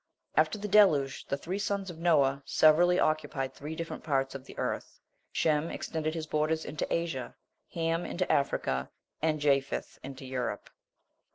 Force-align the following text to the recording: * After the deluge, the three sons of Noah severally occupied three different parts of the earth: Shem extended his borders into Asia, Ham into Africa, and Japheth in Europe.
* 0.21 0.25
After 0.35 0.57
the 0.57 0.67
deluge, 0.67 1.27
the 1.27 1.37
three 1.37 1.59
sons 1.59 1.91
of 1.91 1.99
Noah 1.99 2.41
severally 2.47 2.99
occupied 2.99 3.53
three 3.53 3.75
different 3.75 4.03
parts 4.03 4.33
of 4.33 4.45
the 4.45 4.57
earth: 4.57 4.99
Shem 5.31 5.69
extended 5.69 6.15
his 6.15 6.25
borders 6.25 6.65
into 6.65 6.91
Asia, 6.91 7.35
Ham 7.75 8.03
into 8.03 8.25
Africa, 8.31 8.89
and 9.21 9.39
Japheth 9.39 9.99
in 10.01 10.17
Europe. 10.17 10.71